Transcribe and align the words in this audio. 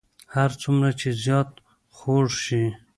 هر 0.35 0.51
څومره 0.61 0.89
چې 0.99 1.09
زیات 1.23 1.49
خوږ 1.97 2.29
شي. 2.45 2.63